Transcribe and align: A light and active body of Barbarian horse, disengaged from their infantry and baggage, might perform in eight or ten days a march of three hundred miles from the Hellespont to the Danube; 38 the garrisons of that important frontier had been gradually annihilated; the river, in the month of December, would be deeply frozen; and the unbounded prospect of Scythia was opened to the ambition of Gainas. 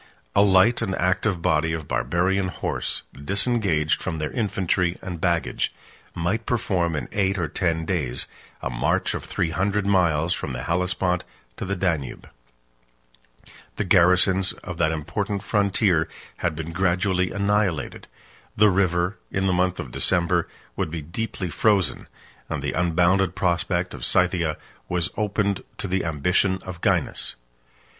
A 0.35 0.41
light 0.41 0.81
and 0.81 0.95
active 0.95 1.43
body 1.43 1.73
of 1.73 1.87
Barbarian 1.87 2.47
horse, 2.47 3.03
disengaged 3.13 4.01
from 4.01 4.17
their 4.17 4.31
infantry 4.31 4.97
and 4.99 5.21
baggage, 5.21 5.71
might 6.15 6.47
perform 6.47 6.95
in 6.95 7.07
eight 7.11 7.37
or 7.37 7.47
ten 7.47 7.85
days 7.85 8.25
a 8.63 8.71
march 8.71 9.13
of 9.13 9.23
three 9.23 9.51
hundred 9.51 9.85
miles 9.85 10.33
from 10.33 10.53
the 10.53 10.63
Hellespont 10.63 11.23
to 11.57 11.65
the 11.65 11.75
Danube; 11.75 12.27
38 13.43 13.53
the 13.75 13.83
garrisons 13.83 14.53
of 14.63 14.79
that 14.79 14.91
important 14.91 15.43
frontier 15.43 16.07
had 16.37 16.55
been 16.55 16.71
gradually 16.71 17.29
annihilated; 17.29 18.07
the 18.57 18.71
river, 18.71 19.19
in 19.29 19.45
the 19.45 19.53
month 19.53 19.79
of 19.79 19.91
December, 19.91 20.47
would 20.75 20.89
be 20.89 21.03
deeply 21.03 21.51
frozen; 21.51 22.07
and 22.49 22.63
the 22.63 22.73
unbounded 22.73 23.35
prospect 23.35 23.93
of 23.93 24.03
Scythia 24.03 24.57
was 24.89 25.11
opened 25.15 25.63
to 25.77 25.87
the 25.87 26.03
ambition 26.03 26.57
of 26.63 26.81
Gainas. 26.81 27.35